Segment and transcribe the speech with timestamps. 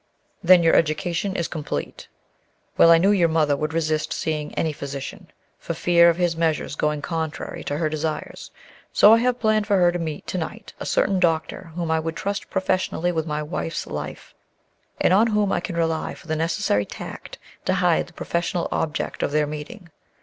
[0.43, 2.07] "Then your education is complete.
[2.75, 5.27] Well, I knew your mother would resist seeing any physician,
[5.59, 8.49] for fear of his measures going contrary to her desires;
[8.91, 11.99] so I have planned for her to meet to night a certain doctor whom I
[11.99, 14.33] would trust professionally with my wife's life,
[14.99, 19.21] and on whom I can rely for the necessary tact to hide the professional object
[19.21, 19.91] of their meeting.